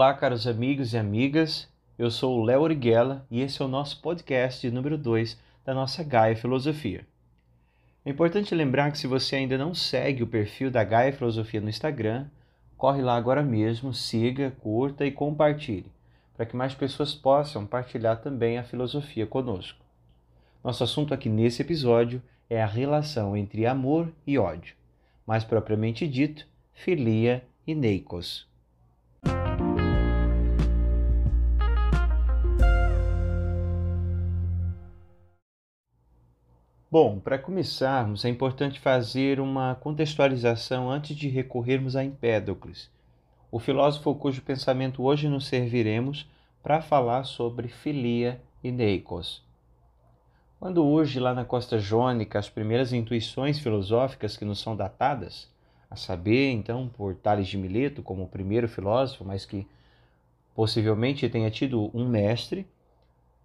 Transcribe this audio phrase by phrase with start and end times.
[0.00, 1.68] Olá, caros amigos e amigas.
[1.98, 6.04] Eu sou o Léo Origuela e esse é o nosso podcast número 2 da nossa
[6.04, 7.04] Gaia Filosofia.
[8.04, 11.68] É importante lembrar que se você ainda não segue o perfil da Gaia Filosofia no
[11.68, 12.26] Instagram,
[12.76, 15.90] corre lá agora mesmo, siga, curta e compartilhe,
[16.36, 19.84] para que mais pessoas possam partilhar também a filosofia conosco.
[20.62, 24.76] Nosso assunto aqui nesse episódio é a relação entre amor e ódio,
[25.26, 28.46] mais propriamente dito, filia e neikos.
[36.90, 42.90] Bom, para começarmos, é importante fazer uma contextualização antes de recorrermos a Empédocles,
[43.50, 46.26] o filósofo cujo pensamento hoje nos serviremos
[46.62, 49.44] para falar sobre filia e neikos.
[50.58, 55.46] Quando urge lá na costa jônica as primeiras intuições filosóficas que nos são datadas,
[55.90, 59.66] a saber, então, por Tales de Mileto como o primeiro filósofo, mas que
[60.54, 62.66] possivelmente tenha tido um mestre,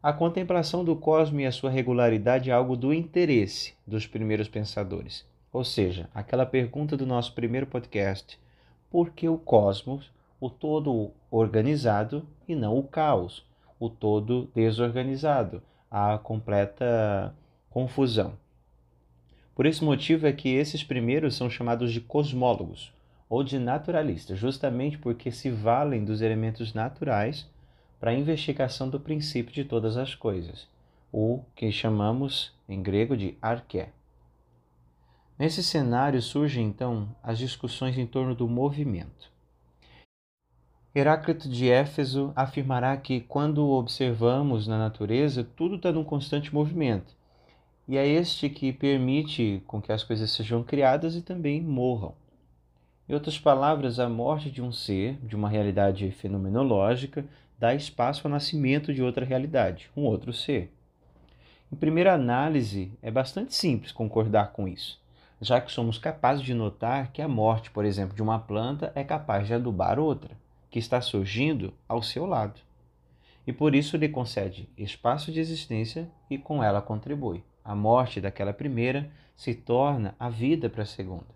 [0.03, 5.25] a contemplação do cosmo e a sua regularidade é algo do interesse dos primeiros pensadores.
[5.49, 8.37] Ou seja, aquela pergunta do nosso primeiro podcast:
[8.91, 13.45] por que o cosmos, o todo organizado e não o caos,
[13.79, 17.33] o todo desorganizado, a completa
[17.69, 18.33] confusão?
[19.55, 22.91] Por esse motivo é que esses primeiros são chamados de cosmólogos
[23.29, 27.47] ou de naturalistas, justamente porque se valem dos elementos naturais
[28.03, 30.67] para a investigação do princípio de todas as coisas,
[31.09, 33.93] o que chamamos em grego de arqué.
[35.39, 39.31] Nesse cenário surgem então as discussões em torno do movimento.
[40.93, 47.15] Heráclito de Éfeso afirmará que quando observamos na natureza, tudo está num constante movimento,
[47.87, 52.15] e é este que permite com que as coisas sejam criadas e também morram.
[53.07, 57.25] Em outras palavras, a morte de um ser, de uma realidade fenomenológica,
[57.59, 60.73] dá espaço ao nascimento de outra realidade, um outro ser.
[61.71, 65.01] Em primeira análise, é bastante simples concordar com isso,
[65.41, 69.03] já que somos capazes de notar que a morte, por exemplo, de uma planta é
[69.03, 70.37] capaz de adubar outra,
[70.69, 72.59] que está surgindo ao seu lado.
[73.45, 77.43] E por isso lhe concede espaço de existência e com ela contribui.
[77.63, 81.33] A morte daquela primeira se torna a vida para a segunda.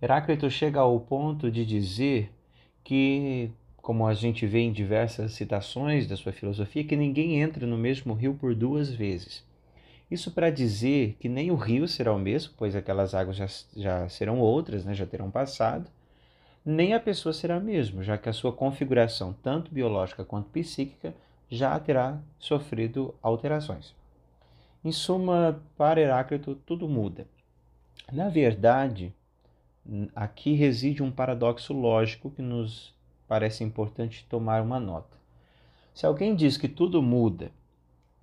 [0.00, 2.32] Heráclito chega ao ponto de dizer
[2.84, 3.50] que
[3.86, 8.14] como a gente vê em diversas citações da sua filosofia, que ninguém entra no mesmo
[8.14, 9.44] rio por duas vezes.
[10.10, 13.46] Isso para dizer que nem o rio será o mesmo, pois aquelas águas já,
[13.76, 15.88] já serão outras, né, já terão passado,
[16.64, 21.14] nem a pessoa será a mesma, já que a sua configuração, tanto biológica quanto psíquica,
[21.48, 23.94] já terá sofrido alterações.
[24.84, 27.24] Em suma, para Heráclito, tudo muda.
[28.12, 29.14] Na verdade,
[30.12, 32.95] aqui reside um paradoxo lógico que nos
[33.28, 35.16] parece importante tomar uma nota.
[35.94, 37.50] Se alguém diz que tudo muda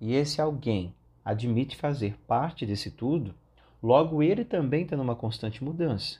[0.00, 0.94] e esse alguém
[1.24, 3.34] admite fazer parte desse tudo,
[3.82, 6.18] logo ele também está numa constante mudança.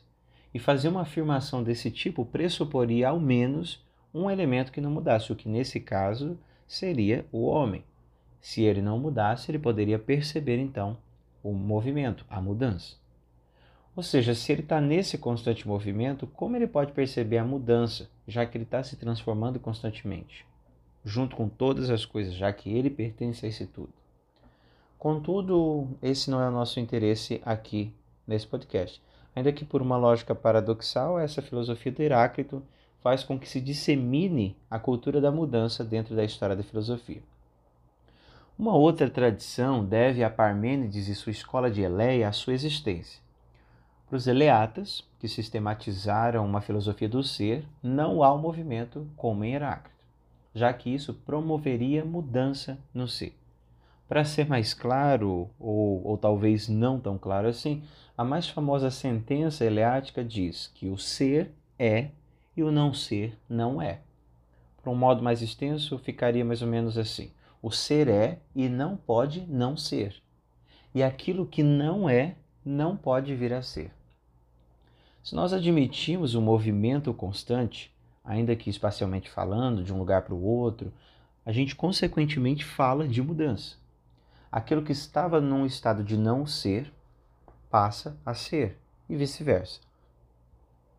[0.53, 5.37] E fazer uma afirmação desse tipo pressuporia ao menos um elemento que não mudasse, o
[5.37, 7.85] que nesse caso seria o homem.
[8.41, 10.97] Se ele não mudasse, ele poderia perceber então
[11.43, 12.97] o movimento, a mudança.
[13.97, 18.45] Ou seja, se ele está nesse constante movimento, como ele pode perceber a mudança, já
[18.45, 20.45] que ele está se transformando constantemente,
[21.05, 23.93] junto com todas as coisas, já que ele pertence a esse tudo?
[24.99, 27.93] Contudo, esse não é o nosso interesse aqui
[28.27, 29.01] nesse podcast.
[29.37, 32.63] Ainda que por uma lógica paradoxal, essa filosofia de Heráclito
[33.01, 37.23] faz com que se dissemine a cultura da mudança dentro da história da filosofia.
[38.59, 43.21] Uma outra tradição deve a Parmênides e sua escola de Eleia a sua existência.
[44.15, 49.55] Para os eleatas, que sistematizaram uma filosofia do ser, não há um movimento como em
[49.55, 50.07] Heráclito,
[50.55, 53.37] já que isso promoveria mudança no ser.
[54.09, 57.83] Para ser mais claro, ou, ou talvez não tão claro assim,
[58.17, 62.11] a mais famosa sentença eleática diz que o ser é
[62.57, 63.99] e o não ser não é.
[64.81, 68.97] Para um modo mais extenso, ficaria mais ou menos assim: o ser é e não
[68.97, 70.15] pode não ser.
[70.95, 73.91] E aquilo que não é não pode vir a ser.
[75.25, 77.91] Se nós admitimos o um movimento constante,
[78.23, 80.93] ainda que espacialmente falando, de um lugar para o outro,
[81.47, 83.77] a gente consequentemente fala de mudança.
[84.53, 86.93] Aquilo que estava num estado de não ser
[87.71, 88.77] passa a ser,
[89.09, 89.81] e vice-versa.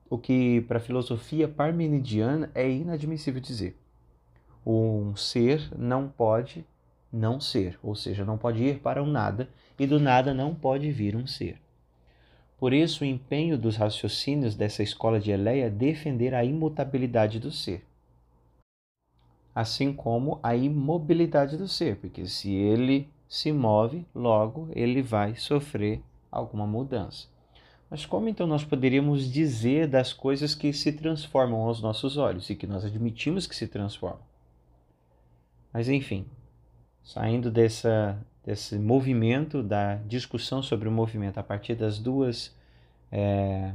[0.10, 3.78] O que para a filosofia parmenidiana é inadmissível dizer.
[4.66, 6.66] Um ser não pode
[7.13, 9.48] não ser, ou seja, não pode ir para um nada
[9.78, 11.62] e do nada não pode vir um ser.
[12.57, 17.52] Por isso, o empenho dos raciocínios dessa escola de Eleia é defender a imutabilidade do
[17.52, 17.86] ser.
[19.54, 26.02] assim como a imobilidade do ser, porque se ele se move, logo ele vai sofrer
[26.30, 27.28] alguma mudança.
[27.90, 32.56] Mas como então nós poderíamos dizer das coisas que se transformam aos nossos olhos e
[32.56, 34.19] que nós admitimos que se transformam?
[35.72, 36.25] Mas enfim,
[37.04, 42.56] saindo dessa, desse movimento, da discussão sobre o movimento a partir das duas
[43.12, 43.74] é,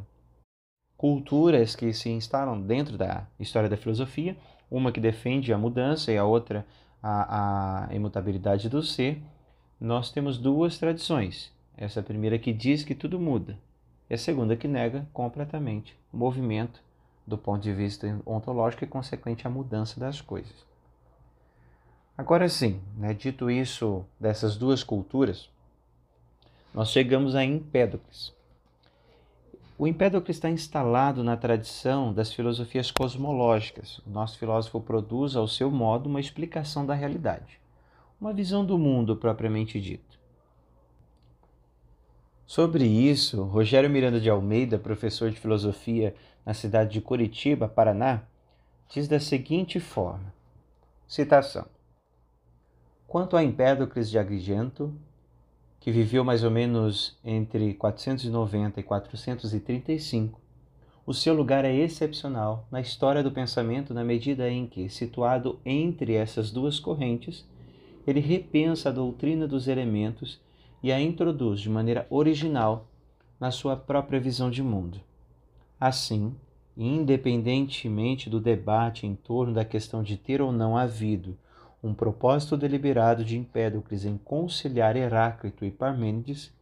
[0.97, 4.37] culturas que se instalam dentro da história da filosofia,
[4.71, 6.65] uma que defende a mudança e a outra
[7.03, 9.21] a, a imutabilidade do ser,
[9.81, 11.53] nós temos duas tradições.
[11.77, 13.59] Essa primeira que diz que tudo muda,
[14.09, 16.83] e a segunda que nega completamente o movimento
[17.27, 20.70] do ponto de vista ontológico e consequente a mudança das coisas.
[22.21, 25.49] Agora sim, né, dito isso dessas duas culturas,
[26.75, 28.35] nós chegamos a Empédocles.
[29.79, 34.01] O Empédocles está instalado na tradição das filosofias cosmológicas.
[34.07, 37.59] O nosso filósofo produz, ao seu modo, uma explicação da realidade,
[38.21, 40.19] uma visão do mundo propriamente dito.
[42.47, 46.15] Sobre isso, Rogério Miranda de Almeida, professor de filosofia
[46.45, 48.25] na cidade de Curitiba, Paraná,
[48.91, 50.35] diz da seguinte forma:
[51.09, 51.80] citação.
[53.11, 54.95] Quanto a Empédocles de Agrigento,
[55.81, 60.41] que viveu mais ou menos entre 490 e 435,
[61.05, 66.15] o seu lugar é excepcional na história do pensamento na medida em que, situado entre
[66.15, 67.45] essas duas correntes,
[68.07, 70.41] ele repensa a doutrina dos elementos
[70.81, 72.87] e a introduz de maneira original
[73.41, 75.01] na sua própria visão de mundo.
[75.81, 76.33] Assim,
[76.77, 81.37] independentemente do debate em torno da questão de ter ou não havido
[81.83, 86.53] um propósito deliberado de Empédocles em conciliar Heráclito e Parmênides,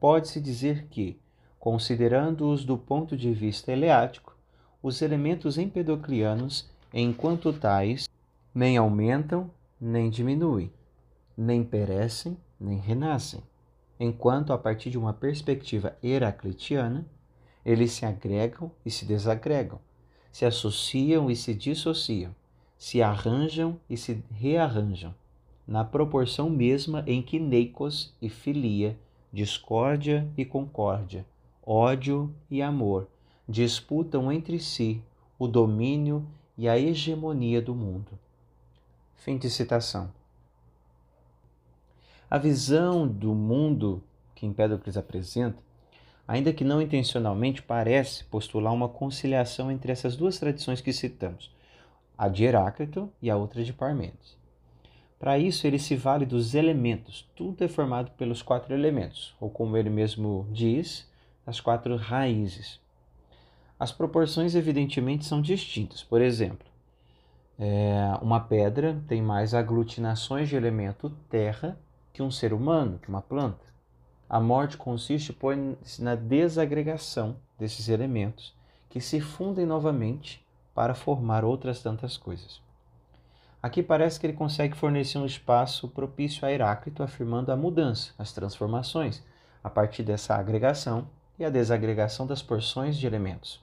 [0.00, 1.18] pode-se dizer que,
[1.58, 4.36] considerando-os do ponto de vista eleático,
[4.82, 8.08] os elementos empedoclianos, enquanto tais,
[8.54, 10.72] nem aumentam nem diminuem,
[11.36, 13.42] nem perecem nem renascem,
[14.00, 17.06] enquanto, a partir de uma perspectiva heraclitiana,
[17.64, 19.78] eles se agregam e se desagregam,
[20.32, 22.34] se associam e se dissociam,
[22.76, 25.14] se arranjam e se rearranjam,
[25.66, 28.96] na proporção mesma em que neicos e filia,
[29.32, 31.26] discórdia e concórdia,
[31.64, 33.08] ódio e amor
[33.48, 35.00] disputam entre si
[35.38, 36.26] o domínio
[36.58, 38.18] e a hegemonia do mundo.
[39.14, 40.10] Fim de citação.
[42.28, 44.02] A visão do mundo
[44.34, 45.62] que Empédocles apresenta,
[46.26, 51.54] ainda que não intencionalmente, parece postular uma conciliação entre essas duas tradições que citamos,
[52.16, 54.36] a de Heráclito e a outra de Parmênides.
[55.18, 57.28] Para isso, ele se vale dos elementos.
[57.34, 61.10] Tudo é formado pelos quatro elementos, ou como ele mesmo diz,
[61.46, 62.80] as quatro raízes.
[63.78, 66.02] As proporções, evidentemente, são distintas.
[66.02, 66.66] Por exemplo,
[67.58, 71.78] é, uma pedra tem mais aglutinações de elemento terra
[72.12, 73.64] que um ser humano, que uma planta.
[74.28, 78.54] A morte consiste, pois, na desagregação desses elementos,
[78.88, 80.45] que se fundem novamente
[80.76, 82.60] para formar outras tantas coisas.
[83.62, 88.30] Aqui parece que ele consegue fornecer um espaço propício a Heráclito, afirmando a mudança, as
[88.30, 89.22] transformações,
[89.64, 93.58] a partir dessa agregação e a desagregação das porções de elementos.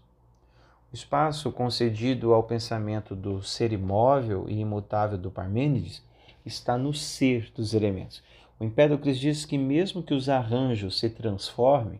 [0.91, 6.03] O espaço concedido ao pensamento do ser imóvel e imutável do Parmênides
[6.43, 8.23] está no ser dos elementos.
[8.59, 11.99] O Empédocles diz que mesmo que os arranjos se transformem,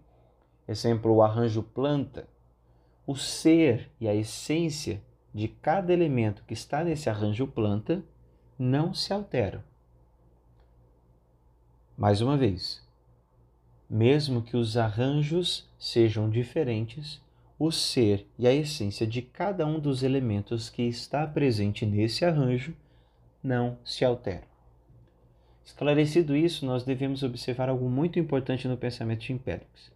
[0.67, 2.27] exemplo, o arranjo planta,
[3.05, 5.01] o ser e a essência
[5.33, 8.03] de cada elemento que está nesse arranjo planta
[8.57, 9.63] não se alteram.
[11.97, 12.81] Mais uma vez,
[13.89, 17.21] mesmo que os arranjos sejam diferentes,
[17.59, 22.75] o ser e a essência de cada um dos elementos que está presente nesse arranjo
[23.43, 24.47] não se alteram.
[25.63, 29.91] Esclarecido isso, nós devemos observar algo muito importante no pensamento de Empédocles.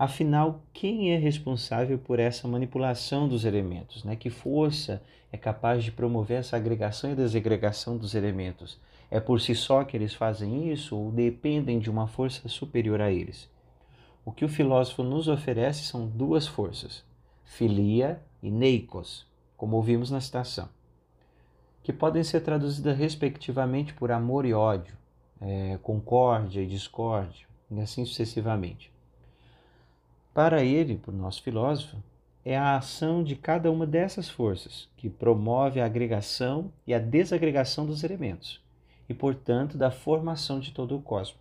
[0.00, 4.02] Afinal, quem é responsável por essa manipulação dos elementos?
[4.02, 4.16] Né?
[4.16, 8.80] Que força é capaz de promover essa agregação e desagregação dos elementos?
[9.10, 13.10] É por si só que eles fazem isso ou dependem de uma força superior a
[13.10, 13.46] eles?
[14.24, 17.04] O que o filósofo nos oferece são duas forças,
[17.44, 20.70] filia e neikos, como ouvimos na citação,
[21.82, 24.96] que podem ser traduzidas respectivamente por amor e ódio,
[25.42, 28.90] é, concórdia e discórdia, e assim sucessivamente.
[30.32, 31.96] Para ele, para o nosso filósofo,
[32.44, 37.84] é a ação de cada uma dessas forças que promove a agregação e a desagregação
[37.84, 38.60] dos elementos,
[39.08, 41.40] e, portanto, da formação de todo o cosmos.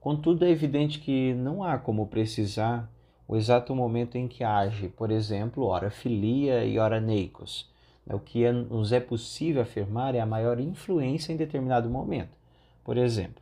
[0.00, 2.90] Contudo, é evidente que não há como precisar
[3.28, 7.70] o exato momento em que age, por exemplo, ora filia e ora neicos,
[8.06, 12.36] o que é, nos é possível afirmar é a maior influência em determinado momento.
[12.82, 13.40] Por exemplo,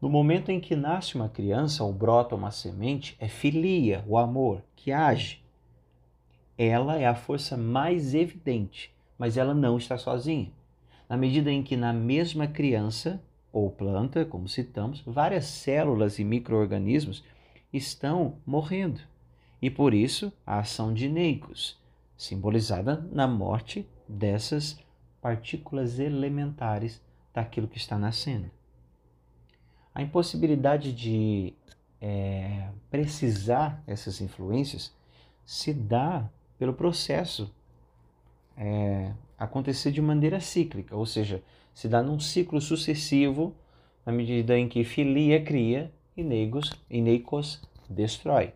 [0.00, 4.62] no momento em que nasce uma criança ou brota uma semente, é filia, o amor,
[4.74, 5.42] que age.
[6.58, 10.52] Ela é a força mais evidente, mas ela não está sozinha.
[11.08, 13.22] Na medida em que na mesma criança
[13.52, 17.24] ou planta, como citamos, várias células e microorganismos
[17.72, 19.00] estão morrendo.
[19.62, 21.80] E por isso a ação de Neicos,
[22.16, 24.78] simbolizada na morte dessas
[25.22, 28.55] partículas elementares daquilo que está nascendo.
[29.96, 31.54] A impossibilidade de
[32.02, 34.94] é, precisar essas influências
[35.42, 37.50] se dá pelo processo
[38.58, 43.56] é, acontecer de maneira cíclica, ou seja, se dá num ciclo sucessivo
[44.04, 48.52] na medida em que filia cria e neigos e neicos destrói.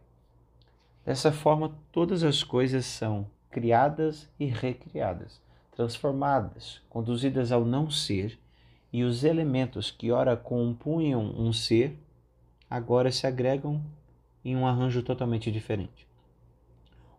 [1.06, 5.40] Dessa forma, todas as coisas são criadas e recriadas,
[5.74, 8.38] transformadas, conduzidas ao não ser
[8.92, 11.96] e os elementos que ora compunham um ser
[12.68, 13.82] agora se agregam
[14.44, 16.08] em um arranjo totalmente diferente.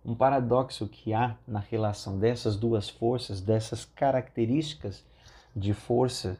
[0.04, 5.06] Um paradoxo que há na relação dessas duas forças, dessas características
[5.56, 6.40] de força,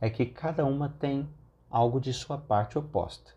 [0.00, 1.28] é que cada uma tem
[1.70, 3.32] algo de sua parte oposta.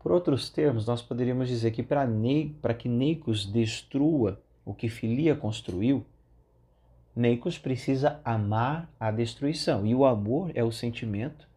[0.00, 6.04] Por outros termos, nós poderíamos dizer que para que Neicos destrua o que Filia construiu,
[7.16, 9.86] Neicos precisa amar a destruição.
[9.86, 11.48] E o amor é o sentimento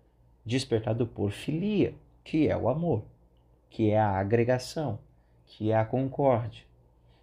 [0.46, 3.04] despertado por filia, que é o amor,
[3.70, 4.98] que é a agregação,
[5.46, 6.64] que é a concórdia.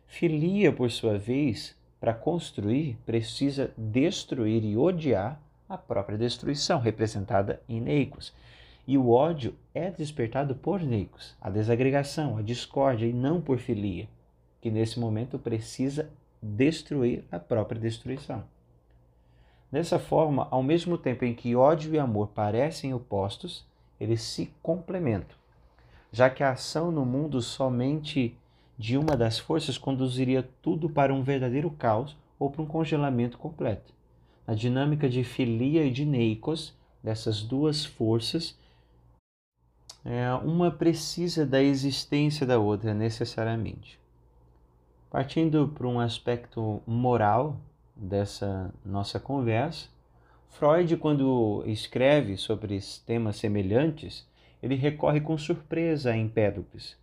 [0.07, 7.81] Filia, por sua vez, para construir, precisa destruir e odiar a própria destruição, representada em
[7.81, 8.35] Neicos.
[8.87, 14.07] E o ódio é despertado por Neicos, a desagregação, a discórdia, e não por filia,
[14.61, 16.11] que nesse momento precisa
[16.43, 18.45] destruir a própria destruição.
[19.71, 23.67] Dessa forma, ao mesmo tempo em que ódio e amor parecem opostos,
[23.99, 25.37] eles se complementam,
[26.13, 28.37] já que a ação no mundo somente
[28.79, 33.93] de uma das forças conduziria tudo para um verdadeiro caos ou para um congelamento completo.
[34.47, 38.57] Na dinâmica de filia e de neikos, dessas duas forças,
[40.05, 43.99] é, uma precisa da existência da outra necessariamente.
[45.11, 47.57] Partindo para um aspecto moral
[47.95, 49.89] dessa nossa conversa,
[50.51, 54.27] Freud, quando escreve sobre temas semelhantes,
[54.63, 56.97] ele recorre com surpresa a Empédocles,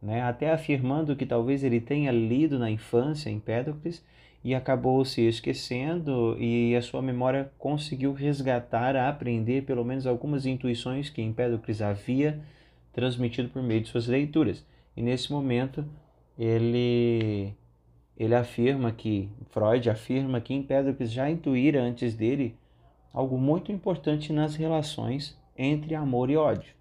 [0.00, 0.22] né?
[0.22, 4.04] até afirmando que talvez ele tenha lido na infância Empédocles
[4.42, 11.10] e acabou se esquecendo e a sua memória conseguiu resgatar, aprender pelo menos algumas intuições
[11.10, 12.40] que Empédocles havia
[12.92, 14.64] transmitido por meio de suas leituras.
[14.96, 15.84] E nesse momento
[16.40, 17.54] ele
[18.16, 22.56] ele afirma que, Freud afirma que Empédocles já intuíra antes dele
[23.12, 26.74] algo muito importante nas relações entre amor e ódio.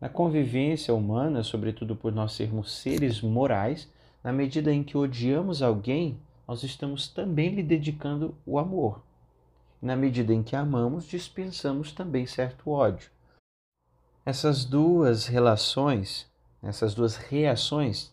[0.00, 3.88] Na convivência humana, sobretudo por nós sermos seres morais,
[4.22, 9.02] na medida em que odiamos alguém, nós estamos também lhe dedicando o amor.
[9.80, 13.10] Na medida em que amamos, dispensamos também certo ódio.
[14.26, 16.28] Essas duas relações,
[16.62, 18.12] essas duas reações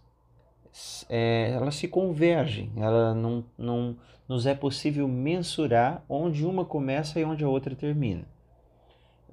[1.10, 3.96] é, elas se convergem, ela não, não
[4.28, 8.24] nos é possível mensurar onde uma começa e onde a outra termina.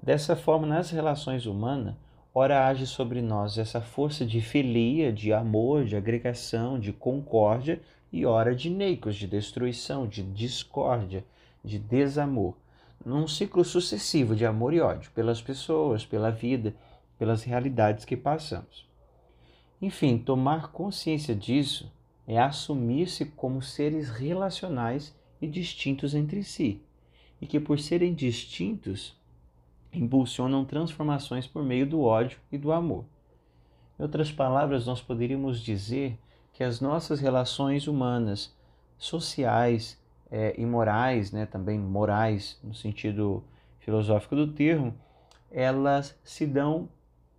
[0.03, 1.95] Dessa forma, nas relações humanas,
[2.35, 7.81] ora age sobre nós essa força de filia, de amor, de agregação, de concórdia,
[8.13, 11.25] e ora de neicos, de destruição, de discórdia,
[11.65, 12.55] de desamor,
[13.05, 16.75] num ciclo sucessivo de amor e ódio pelas pessoas, pela vida,
[17.19, 18.92] pelas realidades que passamos.
[19.83, 21.93] Enfim, tomar consciência disso
[22.25, 26.81] é assumir-se como seres relacionais e distintos entre si,
[27.41, 29.21] e que, por serem distintos,
[29.93, 33.05] impulsionam transformações por meio do ódio e do amor.
[33.99, 36.17] Em outras palavras, nós poderíamos dizer
[36.53, 38.55] que as nossas relações humanas,
[38.97, 43.43] sociais é, e morais, né, também morais no sentido
[43.81, 44.95] filosófico do termo,
[45.51, 46.89] elas se dão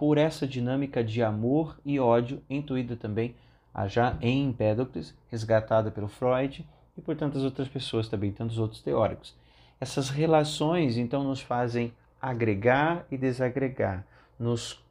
[0.04, 3.36] por essa dinâmica de amor e ódio intuída também
[3.88, 6.68] já em Empédocles, resgatada pelo Freud
[6.98, 9.34] e por tantas outras pessoas também, tantos outros teóricos.
[9.80, 14.06] Essas relações então nos fazem agregar e desagregar,
[14.38, 14.84] nos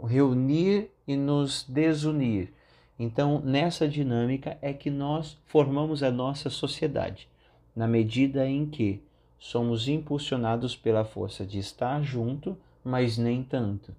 [0.00, 2.52] reunir e nos desunir.
[2.96, 7.28] Então, nessa dinâmica é que nós formamos a nossa sociedade,
[7.74, 9.02] na medida em que
[9.40, 13.92] somos impulsionados pela força de estar junto, mas nem tanto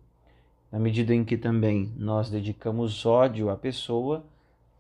[0.74, 4.26] na medida em que também nós dedicamos ódio à pessoa,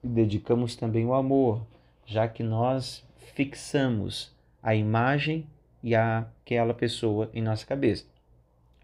[0.04, 1.62] dedicamos também o amor,
[2.04, 4.32] já que nós fixamos
[4.64, 5.46] a imagem
[5.84, 8.06] e aquela pessoa em nossa cabeça.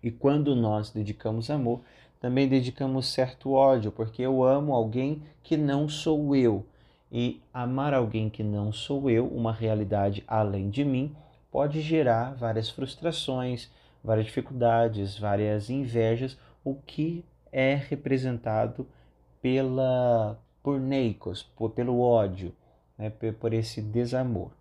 [0.04, 1.82] E quando nós dedicamos amor,
[2.22, 6.64] também dedicamos certo ódio, porque eu amo alguém que não sou eu.
[7.12, 11.16] E amar alguém que não sou eu, uma realidade além de mim,
[11.52, 13.68] pode gerar várias frustrações,
[14.04, 18.88] várias dificuldades, várias invejas, o que é representado
[19.42, 22.54] pela por neicos, por, pelo ódio,
[22.98, 24.52] né, por esse desamor.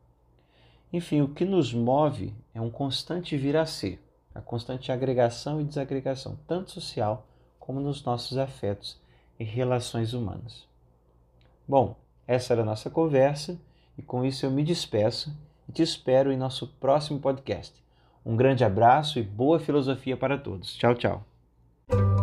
[0.93, 4.01] Enfim, o que nos move é um constante vir a ser,
[4.35, 7.27] a constante agregação e desagregação, tanto social
[7.59, 8.99] como nos nossos afetos
[9.39, 10.67] e relações humanas.
[11.67, 13.59] Bom, essa era a nossa conversa
[13.99, 15.37] e com isso eu me despeço
[15.69, 17.85] e te espero em nosso próximo podcast.
[18.25, 20.75] Um grande abraço e boa filosofia para todos.
[20.75, 21.28] Tchau, tchau.
[21.89, 22.18] Thank you